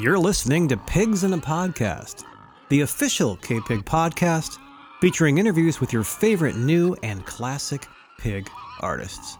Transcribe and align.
You're 0.00 0.18
listening 0.18 0.68
to 0.68 0.76
Pigs 0.76 1.24
in 1.24 1.32
a 1.32 1.38
Podcast, 1.38 2.22
the 2.68 2.82
official 2.82 3.34
K 3.34 3.58
Pig 3.66 3.84
podcast 3.84 4.56
featuring 5.00 5.38
interviews 5.38 5.80
with 5.80 5.92
your 5.92 6.04
favorite 6.04 6.54
new 6.54 6.94
and 7.02 7.26
classic 7.26 7.84
pig 8.16 8.48
artists. 8.78 9.36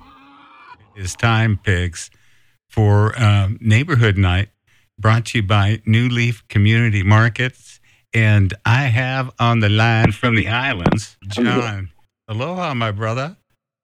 It's 0.96 1.14
time, 1.14 1.60
pigs, 1.62 2.10
for 2.68 3.16
um, 3.22 3.58
Neighborhood 3.60 4.18
Night, 4.18 4.48
brought 4.98 5.26
to 5.26 5.38
you 5.38 5.42
by 5.44 5.80
New 5.86 6.08
Leaf 6.08 6.42
Community 6.48 7.04
Markets. 7.04 7.78
And 8.12 8.52
I 8.64 8.86
have 8.86 9.30
on 9.38 9.60
the 9.60 9.68
line 9.68 10.10
from 10.10 10.34
the 10.34 10.48
islands, 10.48 11.16
John. 11.28 11.90
Aloha, 12.28 12.74
my 12.74 12.90
brother. 12.90 13.36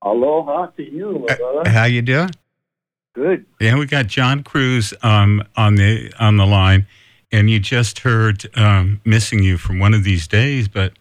Aloha 0.03 0.67
to 0.77 0.83
you, 0.83 1.25
my 1.29 1.37
brother. 1.37 1.71
How 1.71 1.85
you 1.85 2.03
doing? 2.03 2.31
Good. 3.15 3.47
Yeah, 3.61 3.79
we 3.79 3.87
got 3.87 4.09
John 4.09 4.43
Cruz 4.43 4.93
um, 5.03 5.43
on 5.57 5.77
the 5.77 6.13
on 6.19 6.37
the 6.37 6.47
line, 6.47 6.87
and 7.31 7.49
you 7.49 7.61
just 7.61 8.01
heard 8.01 8.45
um, 8.59 9.01
"Missing 9.05 9.45
You" 9.45 9.57
from 9.57 9.79
one 9.79 9.95
of 9.95 10.03
these 10.03 10.27
days. 10.27 10.67
But 10.67 10.95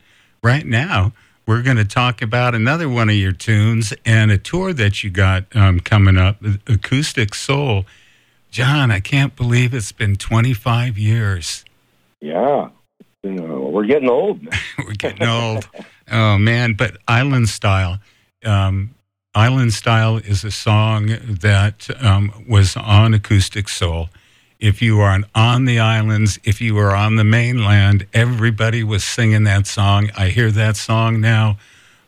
right 0.43 0.65
now, 0.65 1.11
we're 1.47 1.63
going 1.63 1.77
to 1.77 1.85
talk 1.85 2.21
about 2.21 2.53
another 2.53 2.87
one 2.87 3.09
of 3.09 3.15
your 3.15 3.31
tunes 3.31 3.93
and 4.05 4.31
a 4.31 4.37
tour 4.37 4.73
that 4.73 5.03
you 5.03 5.09
got 5.09 5.45
um, 5.55 5.79
coming 5.79 6.17
up, 6.17 6.37
Acoustic 6.67 7.33
Soul. 7.33 7.85
John, 8.51 8.91
I 8.91 8.99
can't 8.99 9.35
believe 9.35 9.73
it's 9.73 9.91
been 9.91 10.15
25 10.15 10.99
years. 10.99 11.65
Yeah. 12.21 12.69
You 13.23 13.31
know, 13.31 13.69
we're 13.73 13.85
getting 13.85 14.09
old. 14.09 14.47
we're 14.77 14.93
getting 14.93 15.27
old. 15.27 15.67
Oh 16.11 16.37
man! 16.37 16.73
But 16.73 16.97
Island 17.07 17.49
Style. 17.49 17.97
Um, 18.45 18.93
Island 19.35 19.73
Style 19.73 20.17
is 20.17 20.43
a 20.43 20.51
song 20.51 21.07
that 21.27 21.89
um, 22.03 22.45
was 22.47 22.77
on 22.77 23.15
Acoustic 23.15 23.67
Soul. 23.67 24.09
If 24.59 24.79
you 24.79 24.99
are 24.99 25.19
on 25.33 25.65
the 25.65 25.79
islands, 25.79 26.39
if 26.43 26.61
you 26.61 26.77
are 26.77 26.95
on 26.95 27.15
the 27.15 27.23
mainland, 27.23 28.05
everybody 28.13 28.83
was 28.83 29.03
singing 29.03 29.43
that 29.45 29.65
song. 29.65 30.11
I 30.15 30.27
hear 30.27 30.51
that 30.51 30.77
song 30.77 31.19
now 31.19 31.57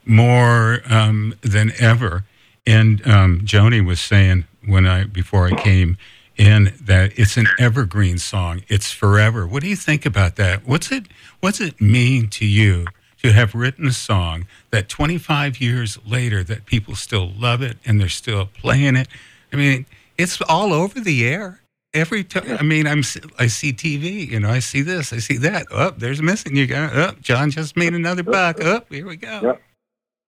more 0.06 0.82
um, 0.88 1.34
than 1.42 1.74
ever. 1.80 2.26
And 2.68 3.06
um, 3.08 3.42
Joni 3.42 3.84
was 3.84 4.00
saying 4.00 4.46
when 4.66 4.86
I 4.86 5.06
before 5.06 5.48
I 5.48 5.56
came 5.56 5.98
in 6.38 6.74
that 6.80 7.18
it's 7.18 7.38
an 7.38 7.48
evergreen 7.58 8.20
song. 8.20 8.62
It's 8.68 8.92
forever. 8.92 9.48
What 9.48 9.64
do 9.64 9.70
you 9.70 9.76
think 9.76 10.06
about 10.06 10.36
that? 10.36 10.68
What's 10.68 10.92
it 10.92 11.08
What's 11.40 11.60
it 11.60 11.82
mean 11.82 12.30
to 12.30 12.46
you 12.46 12.86
to 13.26 13.34
have 13.34 13.56
written 13.56 13.88
a 13.88 13.92
song 13.92 14.46
that 14.70 14.88
25 14.88 15.60
years 15.60 15.98
later 16.06 16.44
that 16.44 16.68
people 16.68 16.96
still 16.96 17.32
love 17.32 17.64
it 17.64 17.78
and 17.84 18.00
they're 18.00 18.08
still 18.08 18.46
playing 18.46 18.96
it. 18.96 19.08
I 19.52 19.56
mean, 19.56 19.88
it's 20.16 20.40
all 20.42 20.72
over 20.74 21.00
the 21.00 21.28
air. 21.28 21.62
Every 21.92 22.24
time, 22.24 22.58
I 22.60 22.62
mean, 22.62 22.86
I'm 22.86 23.00
I 23.40 23.48
see 23.48 23.74
TV, 23.74 24.28
you 24.28 24.40
know, 24.40 24.50
I 24.50 24.60
see 24.60 24.82
this, 24.82 25.12
I 25.12 25.18
see 25.18 25.38
that. 25.38 25.64
Up 25.72 25.96
oh, 25.96 25.96
there's 25.98 26.22
missing. 26.22 26.56
You 26.56 26.68
got 26.68 26.96
up. 26.96 27.16
Oh, 27.18 27.20
John 27.22 27.50
just 27.50 27.76
made 27.78 27.94
another 27.94 28.22
buck. 28.22 28.62
Up 28.64 28.88
oh, 28.92 28.94
here 28.94 29.08
we 29.08 29.16
go. 29.16 29.40
Yeah, 29.42 29.56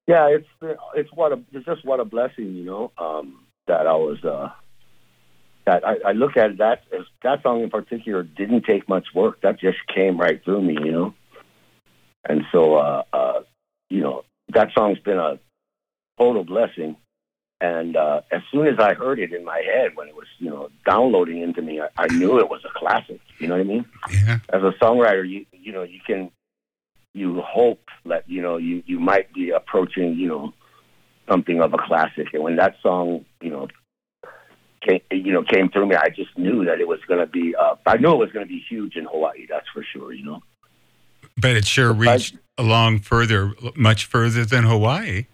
yeah. 0.07 0.37
It's 0.37 0.77
it's 0.95 1.11
what 1.13 1.33
a 1.33 1.39
it's 1.51 1.65
just 1.65 1.83
what 1.83 1.99
a 1.99 2.05
blessing, 2.05 2.55
you 2.55 2.63
know. 2.63 2.91
Um, 2.97 3.43
that 3.67 3.85
I 3.85 3.95
was 3.95 4.23
uh, 4.23 4.49
that 5.65 5.85
I, 5.85 5.97
I 6.05 6.11
look 6.13 6.37
at 6.37 6.57
that 6.59 6.83
that 7.21 7.43
song 7.43 7.61
in 7.61 7.69
particular 7.69 8.23
didn't 8.23 8.63
take 8.63 8.87
much 8.87 9.07
work. 9.13 9.41
That 9.41 9.59
just 9.59 9.79
came 9.93 10.17
right 10.17 10.41
through 10.45 10.61
me, 10.61 10.77
you 10.81 10.91
know. 10.93 11.13
And 12.27 12.43
so, 12.51 12.75
uh, 12.75 13.03
uh, 13.13 13.41
you 13.89 14.01
know, 14.01 14.23
that 14.49 14.69
song's 14.77 14.99
been 14.99 15.17
a 15.17 15.39
total 16.19 16.43
blessing. 16.43 16.97
And 17.59 17.95
uh, 17.95 18.21
as 18.31 18.41
soon 18.51 18.67
as 18.67 18.75
I 18.79 18.93
heard 18.93 19.19
it 19.19 19.33
in 19.33 19.43
my 19.43 19.61
head 19.65 19.95
when 19.95 20.07
it 20.07 20.15
was, 20.15 20.27
you 20.37 20.49
know, 20.49 20.69
downloading 20.85 21.41
into 21.41 21.61
me, 21.61 21.81
I, 21.81 21.87
I 21.97 22.07
knew 22.07 22.37
it 22.39 22.49
was 22.49 22.61
a 22.65 22.79
classic. 22.79 23.19
You 23.39 23.47
know 23.47 23.55
what 23.55 23.61
I 23.61 23.63
mean? 23.63 23.85
Yeah. 24.11 24.39
As 24.49 24.61
a 24.61 24.73
songwriter, 24.79 25.27
you 25.27 25.45
you 25.51 25.71
know 25.71 25.81
you 25.81 25.99
can 26.05 26.29
you 27.15 27.41
hope 27.41 27.81
that 28.05 28.29
you 28.29 28.43
know 28.43 28.57
you 28.57 28.83
you 28.85 28.99
might 28.99 29.33
be 29.33 29.49
approaching 29.49 30.13
you 30.13 30.27
know 30.27 30.53
something 31.27 31.59
of 31.59 31.73
a 31.73 31.77
classic. 31.77 32.27
And 32.33 32.43
when 32.43 32.57
that 32.57 32.75
song 32.83 33.25
you 33.41 33.49
know 33.49 33.67
came 34.81 35.01
you 35.09 35.33
know 35.33 35.43
came 35.43 35.69
through 35.69 35.87
me, 35.87 35.95
I 35.95 36.09
just 36.09 36.37
knew 36.37 36.63
that 36.65 36.79
it 36.79 36.87
was 36.87 36.99
going 37.07 37.21
to 37.21 37.27
be. 37.27 37.55
Uh, 37.55 37.75
I 37.87 37.97
knew 37.97 38.11
it 38.11 38.17
was 38.17 38.31
going 38.31 38.45
to 38.45 38.49
be 38.49 38.63
huge 38.69 38.95
in 38.95 39.05
Hawaii. 39.05 39.47
That's 39.49 39.67
for 39.73 39.83
sure. 39.83 40.13
You 40.13 40.25
know. 40.25 40.43
But 41.37 41.55
it 41.55 41.65
sure 41.65 41.93
reached 41.93 42.35
I, 42.57 42.63
along 42.63 42.99
further, 42.99 43.53
much 43.75 44.05
further 44.05 44.45
than 44.45 44.63
Hawaii. 44.63 45.27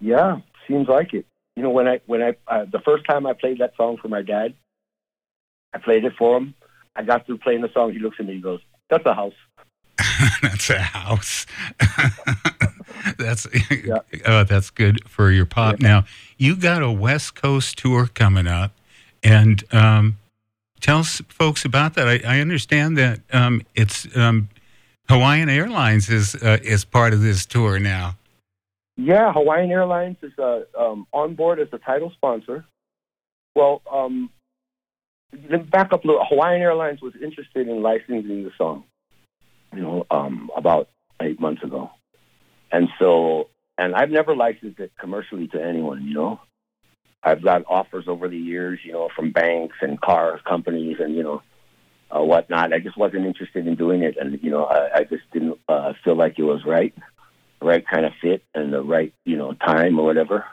Yeah, 0.00 0.40
seems 0.68 0.88
like 0.88 1.14
it. 1.14 1.26
You 1.56 1.62
know, 1.62 1.70
when 1.70 1.88
I 1.88 2.00
when 2.06 2.22
I 2.22 2.36
uh, 2.48 2.66
the 2.70 2.80
first 2.80 3.06
time 3.06 3.26
I 3.26 3.32
played 3.32 3.58
that 3.58 3.74
song 3.76 3.96
for 3.96 4.08
my 4.08 4.22
dad, 4.22 4.54
I 5.72 5.78
played 5.78 6.04
it 6.04 6.12
for 6.18 6.36
him. 6.36 6.54
I 6.94 7.02
got 7.02 7.26
through 7.26 7.38
playing 7.38 7.62
the 7.62 7.72
song. 7.72 7.92
He 7.92 7.98
looks 7.98 8.16
at 8.20 8.26
me. 8.26 8.34
He 8.34 8.40
goes, 8.40 8.60
"That's 8.90 9.06
a 9.06 9.14
house." 9.14 9.34
that's 10.42 10.70
a 10.70 10.78
house. 10.78 11.46
that's 13.18 13.46
yeah. 13.70 13.98
oh, 14.26 14.44
that's 14.44 14.70
good 14.70 15.08
for 15.08 15.30
your 15.30 15.46
pop. 15.46 15.80
Yeah. 15.80 15.88
Now 15.88 16.04
you 16.36 16.56
got 16.56 16.82
a 16.82 16.90
West 16.90 17.34
Coast 17.34 17.78
tour 17.78 18.06
coming 18.06 18.46
up, 18.46 18.72
and 19.22 19.64
um, 19.72 20.18
tell 20.80 21.02
folks 21.02 21.64
about 21.64 21.94
that. 21.94 22.08
I, 22.08 22.20
I 22.26 22.40
understand 22.40 22.98
that 22.98 23.20
um, 23.32 23.62
it's 23.74 24.14
um, 24.16 24.48
Hawaiian 25.08 25.48
Airlines 25.48 26.08
is 26.08 26.34
uh, 26.34 26.58
is 26.62 26.84
part 26.84 27.12
of 27.12 27.20
this 27.22 27.46
tour 27.46 27.78
now. 27.78 28.16
Yeah, 28.96 29.32
Hawaiian 29.32 29.70
Airlines 29.70 30.16
is 30.22 30.32
uh, 30.38 30.62
um, 30.78 31.06
on 31.12 31.34
board 31.34 31.60
as 31.60 31.70
the 31.70 31.78
title 31.78 32.10
sponsor. 32.10 32.64
Well, 33.54 33.82
um, 33.90 34.30
back 35.70 35.92
up 35.92 36.04
a 36.04 36.06
little. 36.06 36.24
Hawaiian 36.28 36.62
Airlines 36.62 37.00
was 37.00 37.14
interested 37.22 37.68
in 37.68 37.82
licensing 37.82 38.44
the 38.44 38.50
song, 38.58 38.84
you 39.74 39.82
know, 39.82 40.06
um, 40.10 40.50
about 40.56 40.88
eight 41.20 41.38
months 41.38 41.62
ago, 41.62 41.90
and 42.72 42.88
so, 42.98 43.48
and 43.78 43.94
I've 43.94 44.10
never 44.10 44.34
licensed 44.34 44.80
it 44.80 44.92
commercially 44.98 45.46
to 45.48 45.62
anyone, 45.62 46.04
you 46.04 46.14
know. 46.14 46.40
I've 47.22 47.42
got 47.42 47.64
offers 47.66 48.06
over 48.08 48.28
the 48.28 48.38
years, 48.38 48.78
you 48.84 48.92
know, 48.92 49.08
from 49.14 49.32
banks 49.32 49.76
and 49.80 50.00
car 50.00 50.40
companies, 50.46 50.96
and 51.00 51.14
you 51.14 51.22
know, 51.22 51.42
uh, 52.10 52.22
whatnot. 52.22 52.72
I 52.72 52.78
just 52.78 52.96
wasn't 52.96 53.26
interested 53.26 53.66
in 53.66 53.74
doing 53.74 54.02
it, 54.02 54.16
and 54.18 54.38
you 54.42 54.50
know, 54.50 54.64
I, 54.64 54.98
I 54.98 55.04
just 55.04 55.24
didn't 55.32 55.58
uh, 55.68 55.92
feel 56.04 56.16
like 56.16 56.38
it 56.38 56.44
was 56.44 56.64
right, 56.64 56.94
the 57.60 57.66
right 57.66 57.84
kind 57.86 58.06
of 58.06 58.12
fit, 58.20 58.42
and 58.54 58.72
the 58.72 58.82
right 58.82 59.12
you 59.24 59.36
know 59.36 59.52
time 59.54 59.98
or 59.98 60.04
whatever. 60.04 60.44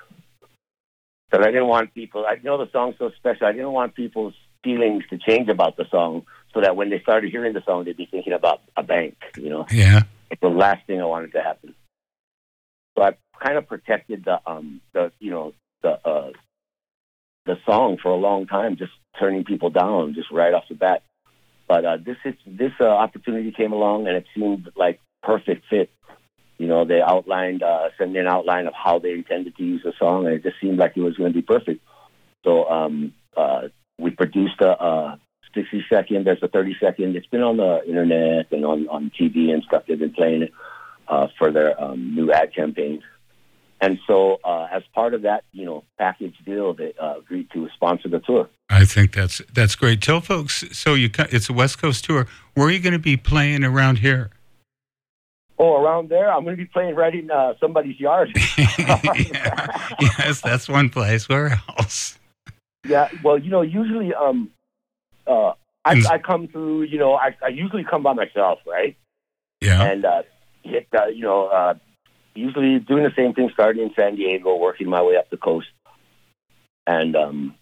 But 1.31 1.41
I 1.41 1.47
didn't 1.47 1.67
want 1.67 1.93
people. 1.93 2.25
I 2.27 2.35
know 2.43 2.57
the 2.57 2.71
song's 2.71 2.95
so 2.99 3.11
special. 3.17 3.47
I 3.47 3.53
didn't 3.53 3.71
want 3.71 3.95
people's 3.95 4.35
feelings 4.63 5.03
to 5.09 5.17
change 5.17 5.49
about 5.49 5.77
the 5.77 5.85
song, 5.89 6.25
so 6.53 6.61
that 6.61 6.75
when 6.75 6.89
they 6.89 6.99
started 6.99 7.31
hearing 7.31 7.53
the 7.53 7.63
song, 7.65 7.85
they'd 7.85 7.97
be 7.97 8.07
thinking 8.09 8.33
about 8.33 8.61
a 8.77 8.83
bank. 8.83 9.15
You 9.37 9.49
know, 9.49 9.65
yeah. 9.71 10.01
It's 10.29 10.41
the 10.41 10.49
last 10.49 10.85
thing 10.87 11.01
I 11.01 11.05
wanted 11.05 11.33
to 11.33 11.41
happen. 11.41 11.75
So 12.97 13.03
I 13.03 13.11
kind 13.43 13.57
of 13.57 13.67
protected 13.67 14.25
the 14.25 14.39
um 14.45 14.81
the 14.93 15.11
you 15.19 15.31
know 15.31 15.53
the 15.81 15.99
uh 16.07 16.31
the 17.45 17.57
song 17.65 17.97
for 18.01 18.09
a 18.09 18.15
long 18.15 18.47
time, 18.47 18.77
just 18.77 18.91
turning 19.19 19.43
people 19.43 19.69
down 19.69 20.13
just 20.13 20.31
right 20.31 20.53
off 20.53 20.63
the 20.69 20.75
bat. 20.75 21.03
But 21.73 21.85
uh, 21.85 21.97
this 22.05 22.17
is, 22.23 22.35
this 22.45 22.71
uh, 22.79 22.85
opportunity 22.85 23.51
came 23.51 23.73
along, 23.73 24.05
and 24.05 24.15
it 24.15 24.27
seemed 24.35 24.69
like 24.75 24.99
perfect 25.23 25.65
fit. 25.71 25.89
You 26.59 26.67
know, 26.67 26.85
they 26.85 27.01
outlined, 27.01 27.63
uh, 27.63 27.89
sent 27.97 28.11
me 28.11 28.19
an 28.19 28.27
outline 28.27 28.67
of 28.67 28.75
how 28.75 28.99
they 28.99 29.13
intended 29.13 29.57
to 29.57 29.63
use 29.63 29.81
the 29.83 29.91
song, 29.97 30.27
and 30.27 30.35
it 30.35 30.43
just 30.43 30.57
seemed 30.61 30.77
like 30.77 30.95
it 30.95 31.01
was 31.01 31.17
going 31.17 31.33
to 31.33 31.35
be 31.35 31.41
perfect. 31.41 31.83
So 32.43 32.69
um, 32.69 33.15
uh, 33.35 33.69
we 33.97 34.11
produced 34.11 34.61
a, 34.61 34.83
a 34.83 35.19
60 35.55 35.83
second. 35.91 36.27
There's 36.27 36.43
a 36.43 36.47
30 36.47 36.75
second. 36.79 37.15
It's 37.15 37.25
been 37.25 37.41
on 37.41 37.57
the 37.57 37.83
internet 37.87 38.51
and 38.51 38.65
on 38.65 38.87
on 38.89 39.11
TV 39.19 39.51
and 39.51 39.63
stuff. 39.63 39.85
They've 39.87 39.97
been 39.97 40.13
playing 40.13 40.43
it 40.43 40.53
uh, 41.07 41.29
for 41.39 41.51
their 41.51 41.81
um, 41.83 42.13
new 42.13 42.31
ad 42.31 42.53
campaigns. 42.53 43.01
And 43.83 43.99
so, 44.07 44.39
uh, 44.45 44.69
as 44.71 44.81
part 44.95 45.13
of 45.13 45.23
that, 45.23 45.43
you 45.51 45.65
know, 45.65 45.83
package 45.97 46.35
deal, 46.45 46.73
they 46.73 46.93
uh, 46.97 47.17
agreed 47.17 47.51
to 47.51 47.67
sponsor 47.75 48.07
the 48.07 48.19
tour. 48.19 48.49
I 48.69 48.85
think 48.85 49.11
that's 49.11 49.41
that's 49.53 49.75
great. 49.75 50.01
Tell 50.01 50.21
folks. 50.21 50.63
So 50.71 50.93
you, 50.93 51.09
it's 51.17 51.49
a 51.49 51.53
West 51.53 51.79
Coast 51.79 52.05
tour. 52.05 52.25
Where 52.53 52.67
are 52.67 52.71
you 52.71 52.79
going 52.79 52.93
to 52.93 52.97
be 52.99 53.17
playing 53.17 53.65
around 53.65 53.99
here? 53.99 54.29
Oh, 55.59 55.83
around 55.83 56.07
there, 56.07 56.31
I'm 56.31 56.45
going 56.45 56.55
to 56.55 56.63
be 56.63 56.69
playing 56.69 56.95
right 56.95 57.13
in 57.13 57.29
uh, 57.29 57.55
somebody's 57.59 57.99
yard. 57.99 58.29
yeah. 58.57 59.67
Yes, 59.99 60.39
that's 60.39 60.69
one 60.69 60.89
place. 60.89 61.27
Where 61.27 61.61
else? 61.77 62.17
Yeah, 62.87 63.09
well, 63.21 63.37
you 63.37 63.49
know, 63.49 63.63
usually, 63.63 64.13
um, 64.13 64.49
uh, 65.27 65.51
I, 65.83 66.01
I 66.09 66.19
come 66.19 66.47
through. 66.47 66.83
You 66.83 66.99
know, 66.99 67.15
I, 67.15 67.35
I 67.43 67.49
usually 67.49 67.83
come 67.83 68.01
by 68.01 68.13
myself, 68.13 68.59
right? 68.65 68.95
Yeah. 69.59 69.83
And 69.83 70.05
uh, 70.05 70.23
hit, 70.63 70.87
uh, 70.97 71.07
you 71.07 71.23
know, 71.23 71.47
uh, 71.47 71.73
usually 72.35 72.79
doing 72.79 73.03
the 73.03 73.13
same 73.15 73.33
thing, 73.33 73.49
starting 73.53 73.83
in 73.83 73.93
San 73.95 74.15
Diego, 74.15 74.57
working 74.57 74.89
my 74.89 75.01
way 75.01 75.17
up 75.17 75.29
the 75.29 75.37
coast, 75.37 75.67
and 76.87 77.15
um, 77.15 77.55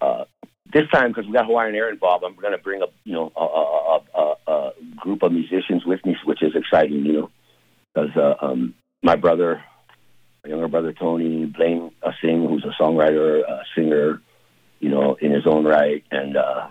uh, 0.00 0.24
this 0.72 0.88
time 0.92 1.08
because 1.08 1.26
we 1.26 1.32
got 1.32 1.46
Hawaiian 1.46 1.74
Air 1.74 1.90
involved, 1.90 2.24
I'm 2.24 2.34
going 2.34 2.52
to 2.52 2.58
bring 2.58 2.82
a 2.82 2.86
you 3.04 3.12
know 3.12 3.32
a, 3.36 3.40
a, 3.40 4.00
a, 4.14 4.52
a, 4.52 4.72
group 4.96 5.22
of 5.22 5.32
musicians 5.32 5.84
with 5.84 6.04
me, 6.04 6.16
which 6.24 6.42
is 6.42 6.54
exciting, 6.54 7.04
you 7.04 7.12
know, 7.12 7.30
because 7.94 8.16
uh, 8.16 8.44
um, 8.44 8.74
my 9.02 9.16
brother, 9.16 9.62
my 10.44 10.50
younger 10.50 10.68
brother 10.68 10.92
Tony 10.92 11.46
Blaine 11.46 11.90
uh, 12.02 12.12
Singh, 12.20 12.48
who's 12.48 12.64
a 12.64 12.82
songwriter, 12.82 13.40
a 13.40 13.62
singer, 13.74 14.20
you 14.80 14.88
know, 14.88 15.16
in 15.20 15.32
his 15.32 15.46
own 15.46 15.64
right, 15.64 16.04
and 16.10 16.36
uh, 16.36 16.68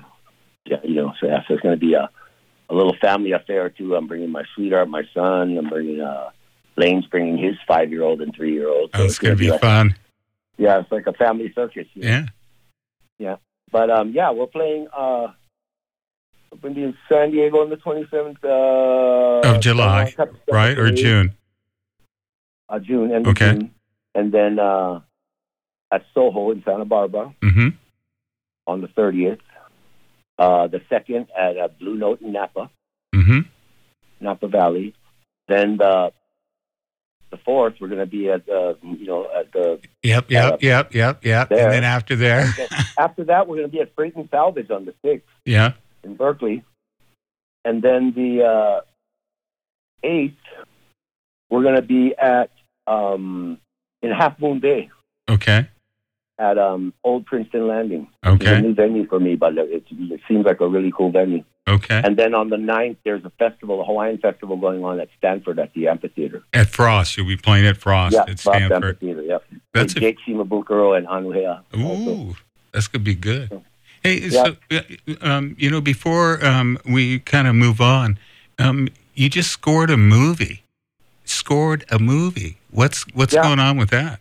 yeah, 0.66 0.78
you 0.83 0.95
know, 0.95 1.13
So 1.19 1.28
yeah, 1.28 1.39
so 1.48 1.54
it's 1.54 1.63
going 1.63 1.80
to 1.80 1.86
be 1.86 1.94
a 1.94 2.10
a 2.69 2.74
little 2.74 2.95
family 3.00 3.31
affair 3.31 3.69
too. 3.69 3.95
I'm 3.95 4.07
bringing 4.07 4.31
my 4.31 4.44
sweetheart, 4.56 4.89
my 4.89 5.04
son. 5.13 5.57
I'm 5.57 5.69
bringing 5.69 6.01
uh, 6.01 6.31
Lane's 6.77 7.06
bringing 7.06 7.38
his 7.38 7.56
five 7.68 7.89
year 7.92 8.04
old 8.04 8.22
and 8.22 8.33
three 8.36 8.54
year 8.54 8.69
old. 8.69 8.92
Oh, 8.94 9.04
it's 9.06 9.18
going 9.19 9.36
to 9.36 9.39
be 9.39 9.50
like, 9.50 9.62
fun. 9.62 9.95
Yeah, 10.57 10.80
it's 10.80 10.92
like 10.92 11.07
a 11.07 11.13
family 11.13 11.51
circus. 11.54 11.88
you 11.94 12.04
know? 12.04 12.10
Yeah. 12.10 12.25
Yeah. 13.18 13.36
But 13.72 13.89
um, 13.89 14.12
yeah, 14.12 14.31
we're 14.31 14.48
playing. 14.48 14.88
Uh, 14.95 15.27
we're 16.51 16.60
going 16.62 16.75
to 16.75 16.80
be 16.80 16.83
in 16.86 16.98
San 17.10 17.31
Diego 17.31 17.57
on 17.62 17.69
the 17.69 17.75
27th 17.77 18.44
uh, 18.44 19.50
Of 19.56 19.62
July, 19.62 20.13
Juan 20.18 20.30
Right? 20.51 20.77
Or 20.77 20.92
June? 20.92 21.36
Uh, 22.69 22.80
June, 22.80 23.12
end 23.12 23.28
Okay. 23.28 23.51
June, 23.54 23.71
and 24.16 24.31
then 24.31 24.60
uh, 24.60 25.01
at 25.92 26.04
Soho 26.13 26.51
in 26.51 26.63
Santa 26.63 26.86
Barbara 26.86 27.33
Mm-hmm. 27.44 27.69
on 28.68 28.81
the 28.81 28.88
30th. 28.88 29.39
Uh, 30.38 30.68
the 30.68 30.81
second 30.89 31.28
at 31.38 31.57
uh, 31.57 31.68
Blue 31.80 31.95
Note 31.95 32.21
in 32.21 32.31
Napa, 32.33 32.69
Mm-hmm. 33.13 33.39
Napa 34.21 34.48
Valley. 34.48 34.94
Then 35.48 35.78
the 35.78 36.12
the 37.31 37.38
fourth, 37.38 37.75
we're 37.80 37.88
going 37.88 38.00
to 38.00 38.06
be 38.06 38.30
at 38.30 38.45
the 38.45 38.77
you 38.81 39.06
know 39.07 39.27
at 39.38 39.51
the 39.51 39.80
Yep, 40.04 40.30
yep, 40.30 40.62
yep, 40.62 40.94
yep, 40.94 41.25
yep. 41.25 41.50
There. 41.50 41.60
And 41.66 41.72
then 41.74 41.83
after 41.83 42.16
there, 42.16 42.54
after 42.98 43.24
that 43.25 43.48
we're 43.48 43.57
going 43.57 43.68
to 43.68 43.72
be 43.72 43.81
at 43.81 43.94
Freight 43.95 44.16
and 44.16 44.30
Salvage 44.30 44.69
on 44.69 44.86
the 44.86 44.94
sixth 45.04 45.27
yeah. 45.45 45.74
in 46.04 46.16
Berkeley, 46.16 46.63
and 47.63 47.81
then 47.81 48.13
the 48.16 48.44
uh, 48.44 48.81
eighth 50.04 50.36
we're 51.50 51.63
going 51.63 51.75
to 51.75 51.81
be 51.81 52.16
at 52.18 52.51
um, 52.88 53.60
in 54.01 54.12
Half 54.12 54.39
Moon 54.39 54.60
Bay 54.60 54.89
Okay. 55.30 55.68
at 56.38 56.57
um, 56.57 56.94
Old 57.04 57.25
Princeton 57.25 57.68
Landing. 57.68 58.07
It's 58.24 58.30
a 58.30 58.50
Okay. 58.51 58.62
new 58.62 58.74
venue 58.74 59.07
for 59.07 59.19
me, 59.19 59.36
but 59.36 59.57
it, 59.57 59.83
it 59.89 60.21
seems 60.28 60.45
like 60.45 60.62
a 60.62 60.68
really 60.68 60.92
cool 60.95 61.12
venue. 61.12 61.44
Okay. 61.68 62.00
And 62.04 62.16
then 62.16 62.36
on 62.36 62.50
the 62.50 62.58
9th, 62.58 62.98
there's 63.04 63.26
a 63.26 63.32
festival, 63.32 63.82
a 63.82 63.86
Hawaiian 63.86 64.20
festival 64.20 64.56
going 64.56 64.84
on 64.84 65.00
at 65.00 65.10
Stanford 65.18 65.58
at 65.58 65.74
the 65.74 65.88
amphitheater. 65.88 66.44
At 66.54 66.68
Frost, 66.68 67.18
you'll 67.18 67.28
be 67.28 67.38
playing 67.38 67.66
at 67.66 67.78
Frost 67.78 68.14
yeah, 68.14 68.22
at 68.22 68.40
Frost 68.40 68.58
Stanford. 68.60 68.84
Amphitheater. 68.84 69.24
Yep. 69.24 69.44
That's 69.74 69.94
With 69.96 70.04
Jake 70.04 70.18
Shimabukuro 70.28 70.96
and 70.96 71.08
Anuhea. 71.08 71.62
also. 71.74 72.10
Ooh, 72.12 72.36
that's 72.72 72.88
gonna 72.88 73.04
be 73.04 73.16
good. 73.16 73.50
Hey, 74.04 74.20
Yeah. 74.20 74.44
so 74.46 74.56
uh, 74.72 74.82
um, 75.22 75.56
you 75.58 75.72
know, 75.72 75.82
before 75.82 76.46
um, 76.46 76.78
we 76.88 77.18
kind 77.20 77.48
of 77.48 77.56
move 77.56 77.82
on, 77.82 78.20
um, 78.60 78.88
you 79.16 79.28
just 79.30 79.50
scored 79.50 79.90
a 79.90 79.98
movie. 79.98 80.62
Scored 81.24 81.84
a 81.90 81.98
movie. 81.98 82.58
What's 82.70 83.04
what's 83.16 83.34
Yeah. 83.34 83.42
going 83.42 83.58
on 83.60 83.78
with 83.78 83.90
that? 83.90 84.20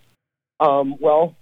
Um, 0.60 0.96
well, 0.98 1.36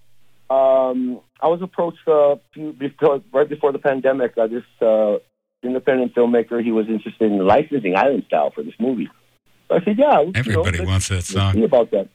um, 0.50 1.20
I 1.40 1.46
was 1.46 1.62
approached 1.62 2.06
uh, 2.08 2.36
before, 2.78 3.22
right 3.32 3.48
before 3.48 3.70
the 3.70 3.78
pandemic. 3.78 4.36
Uh, 4.36 4.48
this 4.48 4.64
uh, 4.80 5.18
independent 5.62 6.14
filmmaker, 6.14 6.62
he 6.62 6.72
was 6.72 6.88
interested 6.88 7.30
in 7.30 7.38
licensing 7.46 7.96
Island 7.96 8.24
Style 8.26 8.50
for 8.50 8.62
this 8.62 8.74
movie. 8.78 9.08
So 9.68 9.76
I 9.76 9.84
said, 9.84 9.98
yeah. 9.98 10.20
you 10.20 10.26
know, 10.26 10.32
Everybody 10.34 10.80
wants 10.80 11.08
that 11.08 11.24
song. 11.24 11.62
about 11.62 11.90
that. 11.92 12.08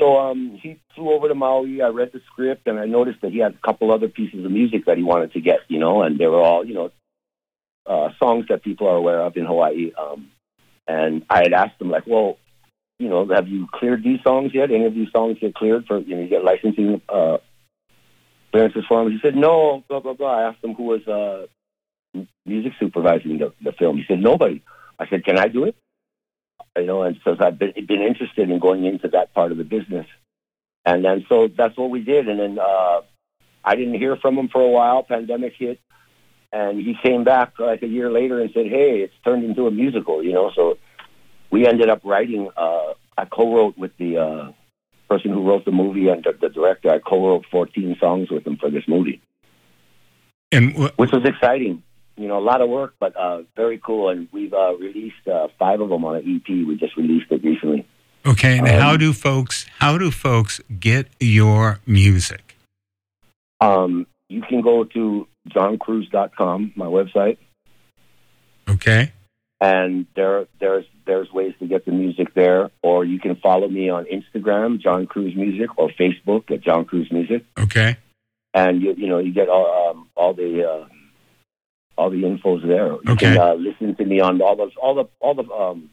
So 0.00 0.18
um, 0.18 0.58
he 0.60 0.80
flew 0.94 1.12
over 1.12 1.28
to 1.28 1.34
Maui. 1.34 1.80
I 1.80 1.88
read 1.88 2.10
the 2.12 2.20
script, 2.26 2.66
and 2.66 2.78
I 2.78 2.86
noticed 2.86 3.20
that 3.20 3.32
he 3.32 3.38
had 3.38 3.54
a 3.54 3.58
couple 3.66 3.92
other 3.92 4.08
pieces 4.08 4.44
of 4.44 4.50
music 4.50 4.86
that 4.86 4.96
he 4.96 5.02
wanted 5.04 5.32
to 5.34 5.40
get. 5.40 5.60
You 5.68 5.78
know, 5.78 6.02
and 6.02 6.18
they 6.18 6.26
were 6.26 6.40
all 6.40 6.64
you 6.64 6.74
know 6.74 6.90
uh, 7.86 8.10
songs 8.18 8.46
that 8.48 8.64
people 8.64 8.88
are 8.88 8.96
aware 8.96 9.20
of 9.20 9.36
in 9.36 9.44
Hawaii. 9.46 9.92
Um, 9.96 10.30
and 10.88 11.24
I 11.30 11.42
had 11.42 11.52
asked 11.52 11.80
him 11.80 11.90
like, 11.90 12.06
well, 12.06 12.38
you 12.98 13.08
know, 13.08 13.26
have 13.28 13.48
you 13.48 13.68
cleared 13.72 14.02
these 14.02 14.20
songs 14.22 14.52
yet? 14.54 14.70
Any 14.70 14.86
of 14.86 14.94
these 14.94 15.10
songs 15.12 15.38
get 15.40 15.54
cleared 15.54 15.86
for 15.86 15.98
you 15.98 16.16
know 16.16 16.22
you 16.22 16.28
get 16.28 16.44
licensing 16.44 17.00
uh, 17.08 17.38
clearances 18.50 18.84
for 18.88 19.04
them? 19.04 19.12
He 19.12 19.18
said 19.20 19.36
no. 19.36 19.84
Blah 19.88 20.00
blah 20.00 20.14
blah. 20.14 20.38
I 20.38 20.48
asked 20.48 20.64
him 20.64 20.74
who 20.74 20.84
was 20.84 21.06
uh, 21.06 21.46
music 22.44 22.72
supervising 22.78 23.38
the, 23.38 23.52
the 23.62 23.72
film. 23.72 23.96
He 23.96 24.04
said 24.06 24.20
nobody. 24.20 24.62
I 24.98 25.08
said, 25.08 25.24
can 25.24 25.38
I 25.38 25.48
do 25.48 25.64
it? 25.64 25.76
you 26.76 26.86
know, 26.86 27.02
and 27.02 27.18
so 27.24 27.36
I've 27.38 27.58
been, 27.58 27.72
been 27.86 28.02
interested 28.02 28.50
in 28.50 28.58
going 28.58 28.84
into 28.84 29.08
that 29.08 29.34
part 29.34 29.52
of 29.52 29.58
the 29.58 29.64
business. 29.64 30.06
And 30.84 31.04
then 31.04 31.24
so 31.28 31.48
that's 31.48 31.76
what 31.76 31.90
we 31.90 32.02
did. 32.02 32.28
And 32.28 32.40
then 32.40 32.58
uh, 32.58 33.02
I 33.64 33.76
didn't 33.76 33.94
hear 33.94 34.16
from 34.16 34.38
him 34.38 34.48
for 34.48 34.60
a 34.60 34.68
while. 34.68 35.02
Pandemic 35.02 35.54
hit. 35.56 35.80
And 36.52 36.78
he 36.78 36.94
came 37.02 37.24
back 37.24 37.58
like 37.58 37.82
a 37.82 37.86
year 37.86 38.10
later 38.10 38.40
and 38.40 38.50
said, 38.52 38.66
hey, 38.66 39.00
it's 39.00 39.14
turned 39.24 39.44
into 39.44 39.66
a 39.66 39.70
musical, 39.70 40.22
you 40.22 40.32
know. 40.32 40.50
So 40.54 40.78
we 41.50 41.66
ended 41.66 41.88
up 41.88 42.00
writing, 42.04 42.50
uh, 42.56 42.92
I 43.16 43.24
co-wrote 43.24 43.78
with 43.78 43.96
the 43.96 44.18
uh, 44.18 44.52
person 45.08 45.30
who 45.30 45.48
wrote 45.48 45.64
the 45.64 45.72
movie 45.72 46.08
and 46.08 46.22
the, 46.24 46.32
the 46.38 46.48
director. 46.48 46.90
I 46.90 46.98
co-wrote 46.98 47.46
14 47.50 47.96
songs 48.00 48.30
with 48.30 48.46
him 48.46 48.56
for 48.56 48.70
this 48.70 48.84
movie, 48.86 49.22
And 50.50 50.72
wh- 50.72 50.98
which 50.98 51.12
was 51.12 51.24
exciting. 51.24 51.82
You 52.16 52.28
know, 52.28 52.38
a 52.38 52.44
lot 52.44 52.60
of 52.60 52.68
work, 52.68 52.94
but 53.00 53.16
uh, 53.16 53.42
very 53.56 53.78
cool. 53.78 54.10
And 54.10 54.28
we've 54.32 54.52
uh, 54.52 54.74
released 54.76 55.26
uh, 55.26 55.48
five 55.58 55.80
of 55.80 55.88
them 55.88 56.04
on 56.04 56.16
an 56.16 56.22
EP. 56.36 56.48
We 56.66 56.76
just 56.76 56.96
released 56.96 57.30
it 57.32 57.42
recently. 57.42 57.86
okay, 58.26 58.58
and 58.58 58.68
Um, 58.68 58.80
how 58.80 58.96
do 58.96 59.12
folks 59.12 59.66
how 59.78 59.98
do 59.98 60.10
folks 60.10 60.60
get 60.78 61.06
your 61.20 61.80
music? 61.86 62.56
Um, 63.60 64.06
you 64.28 64.42
can 64.42 64.60
go 64.60 64.84
to 64.84 65.26
johncruz.com, 65.48 66.72
my 66.76 66.86
website, 66.86 67.38
Okay. 68.68 69.12
and 69.60 70.06
there 70.14 70.46
there's 70.60 70.84
there's 71.04 71.32
ways 71.32 71.54
to 71.58 71.66
get 71.66 71.84
the 71.84 71.92
music 71.92 72.32
there. 72.34 72.70
Or 72.82 73.04
you 73.04 73.18
can 73.18 73.36
follow 73.36 73.68
me 73.68 73.88
on 73.90 74.04
Instagram, 74.06 74.80
John 74.80 75.06
Cruz 75.06 75.34
Music, 75.34 75.70
or 75.78 75.88
Facebook 75.90 76.50
at 76.50 76.60
John 76.60 76.84
Cruz 76.84 77.10
Music, 77.10 77.44
Okay. 77.58 77.96
and 78.54 78.80
you 78.82 78.94
you 78.96 79.08
know 79.08 79.18
you 79.18 79.32
get 79.32 79.48
all 79.48 79.90
um, 79.90 80.08
all 80.14 80.34
the 80.34 80.68
uh, 80.68 80.86
all 82.02 82.10
the 82.10 82.22
infos 82.22 82.66
there. 82.66 82.88
You 82.88 83.12
Okay. 83.14 83.34
can 83.34 83.38
uh, 83.38 83.54
listen 83.54 83.94
to 83.96 84.04
me 84.04 84.20
on 84.20 84.40
all 84.42 84.56
those 84.56 84.72
all 84.82 84.94
the 84.94 85.04
all 85.20 85.34
the 85.34 85.46
um, 85.52 85.90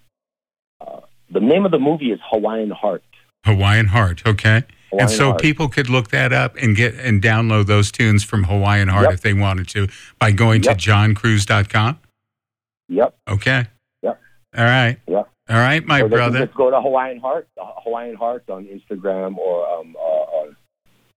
uh, 0.82 1.02
the 1.32 1.40
name 1.40 1.66
of 1.66 1.72
the 1.72 1.80
movie 1.80 2.12
is 2.12 2.20
Hawaiian 2.32 2.72
Heart. 2.72 3.04
Hawaiian 3.46 3.88
Heart. 3.88 4.24
Okay. 4.28 4.64
Hawaiian 4.92 5.02
and 5.02 5.10
so 5.10 5.26
Heart. 5.30 5.42
people 5.42 5.68
could 5.70 5.90
look 5.90 6.10
that 6.10 6.34
up 6.34 6.56
and 6.58 6.76
get 6.76 6.96
and 6.96 7.22
download 7.22 7.68
those 7.68 7.92
tunes 7.92 8.24
from 8.24 8.44
Hawaiian 8.46 8.88
Heart 8.88 9.06
Yep. 9.06 9.14
if 9.14 9.22
they 9.22 9.34
wanted 9.34 9.68
to 9.70 9.88
by 10.20 10.32
going 10.32 10.64
Yep. 10.64 10.78
to 10.78 10.90
johncruz.com. 10.90 12.00
Yep. 12.90 13.16
Okay. 13.30 13.68
Yep. 14.02 14.20
All 14.58 14.64
right. 14.66 14.98
Yep. 15.08 15.30
All 15.52 15.56
right, 15.58 15.84
my 15.86 16.02
can 16.02 16.10
brother. 16.10 16.46
just 16.46 16.56
go 16.56 16.70
to 16.70 16.80
Hawaiian 16.80 17.20
Heart, 17.20 17.48
Hawaiian 17.58 18.16
Heart 18.16 18.44
on 18.52 18.66
Instagram, 18.66 19.36
or 19.38 19.68
um, 19.80 19.96
uh, 19.98 20.38
on, 20.40 20.56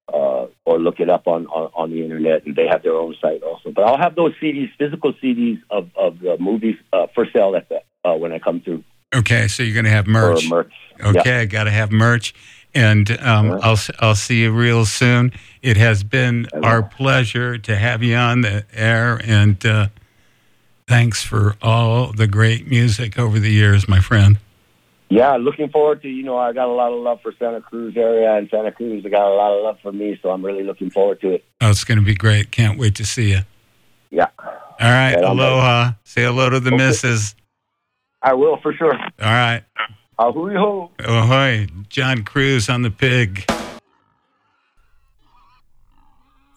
uh, 0.09 0.47
or 0.65 0.79
look 0.79 1.01
it 1.01 1.11
up 1.11 1.27
on, 1.27 1.47
on 1.47 1.71
on 1.75 1.91
the 1.91 2.03
internet, 2.03 2.47
and 2.47 2.57
they 2.57 2.67
have 2.67 2.83
their 2.83 2.95
own 2.95 3.15
site 3.21 3.43
also. 3.43 3.71
But 3.71 3.85
I'll 3.85 3.99
have 3.99 4.15
those 4.15 4.33
CDs, 4.43 4.71
physical 4.79 5.13
CDs 5.15 5.61
of 5.71 5.91
of 5.97 6.21
the 6.21 6.37
movies 6.39 6.77
uh, 6.93 7.07
for 7.15 7.27
sale 7.33 7.55
at 7.57 7.69
the 7.69 7.83
uh, 8.05 8.15
when 8.15 8.33
I 8.33 8.39
come 8.39 8.61
through 8.61 8.85
Okay, 9.15 9.49
so 9.49 9.63
you're 9.63 9.75
going 9.75 9.85
to 9.85 9.91
have 9.91 10.07
merch. 10.07 10.49
merch. 10.49 10.73
Okay, 11.01 11.41
I 11.41 11.45
got 11.45 11.65
to 11.65 11.71
have 11.71 11.93
merch, 11.93 12.35
and 12.75 13.11
um, 13.21 13.51
right. 13.51 13.61
I'll 13.63 13.79
I'll 13.99 14.15
see 14.15 14.43
you 14.43 14.53
real 14.53 14.87
soon. 14.87 15.33
It 15.61 15.77
has 15.77 16.03
been 16.03 16.47
our 16.63 16.83
pleasure 16.83 17.59
to 17.59 17.77
have 17.77 18.03
you 18.03 18.17
on 18.17 18.41
the 18.41 18.65
air, 18.73 19.21
and 19.23 19.65
uh, 19.67 19.89
thanks 20.87 21.23
for 21.23 21.57
all 21.61 22.13
the 22.13 22.27
great 22.27 22.67
music 22.69 23.19
over 23.19 23.39
the 23.39 23.51
years, 23.51 23.87
my 23.87 24.01
friend. 24.01 24.39
Yeah, 25.15 25.37
looking 25.37 25.69
forward 25.69 26.01
to 26.03 26.09
you 26.09 26.23
know 26.23 26.39
I 26.39 26.53
got 26.55 26.69
a 26.69 26.73
lot 26.73 26.91
of 26.93 27.01
love 27.01 27.21
for 27.23 27.33
Santa 27.39 27.61
Cruz 27.61 27.95
area, 27.97 28.35
and 28.35 28.49
Santa 28.51 28.73
Cruz 28.73 29.03
got 29.03 29.27
a 29.31 29.35
lot 29.35 29.57
of 29.57 29.63
love 29.63 29.77
for 29.83 29.93
me, 29.93 30.19
so 30.23 30.31
I'm 30.31 30.43
really 30.45 30.65
looking 30.65 30.89
forward 30.91 31.21
to 31.21 31.35
it. 31.35 31.45
Oh, 31.61 31.69
it's 31.71 31.85
going 31.85 31.99
to 31.99 32.05
be 32.05 32.15
great. 32.15 32.51
Can't 32.51 32.79
wait 32.79 32.95
to 32.95 33.05
see 33.05 33.31
you. 33.33 33.41
Yeah, 34.11 34.29
All 34.39 34.47
right, 34.81 35.15
Right 35.15 35.25
on, 35.25 35.37
buddy. 35.37 35.49
aloha. 35.49 35.91
Say 36.05 36.23
hello 36.23 36.49
to 36.51 36.61
the 36.61 36.69
Okay. 36.73 36.77
missus. 36.77 37.35
I 38.23 38.33
will 38.35 38.57
for 38.63 38.73
sure. 38.73 38.95
All 38.95 39.09
right, 39.21 39.63
Ahui 40.19 40.57
ho. 40.57 40.91
ahoy, 41.01 41.67
John 41.91 42.23
Cruz 42.25 42.69
on 42.71 42.81
the 42.83 42.91
pig. 42.91 43.45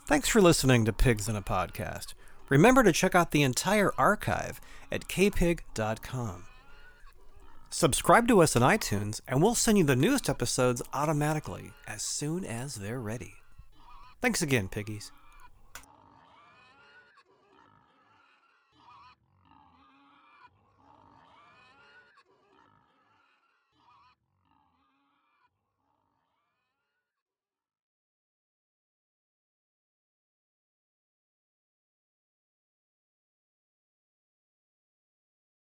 Thanks 0.07 0.29
for 0.29 0.39
listening 0.41 0.85
to 0.85 0.93
Pigs 0.93 1.27
in 1.27 1.35
a 1.35 1.41
Podcast. 1.41 2.13
Remember 2.49 2.83
to 2.83 2.91
check 2.91 3.15
out 3.15 3.31
the 3.31 3.41
entire 3.43 3.91
archive 3.97 4.61
at 4.91 5.07
kpig.com. 5.07 6.43
Subscribe 7.69 8.27
to 8.27 8.41
us 8.41 8.55
on 8.55 8.61
iTunes, 8.61 9.21
and 9.27 9.41
we'll 9.41 9.55
send 9.55 9.77
you 9.77 9.83
the 9.83 9.95
newest 9.95 10.29
episodes 10.29 10.81
automatically 10.93 11.71
as 11.87 12.03
soon 12.03 12.45
as 12.45 12.75
they're 12.75 12.99
ready. 12.99 13.33
Thanks 14.21 14.41
again, 14.41 14.69
piggies. 14.69 15.11